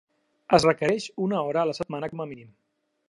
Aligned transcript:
Es 0.57 0.63
requereix 0.67 1.05
una 1.25 1.43
hora 1.49 1.61
a 1.65 1.67
la 1.73 1.77
setmana 1.81 2.11
com 2.15 2.25
a 2.27 2.29
mínim. 2.33 2.49